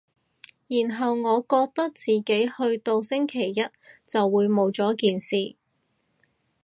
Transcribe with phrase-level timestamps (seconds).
[0.67, 3.69] 然後我覺得自己去到星期一
[4.07, 5.55] 就會冇咗件事